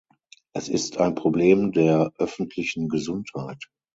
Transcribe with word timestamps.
Es 0.53 0.67
ist 0.67 0.97
ein 0.97 1.13
Problem 1.13 1.73
der 1.73 2.11
öffentlichen 2.17 2.89
Gesundheit. 2.89 3.65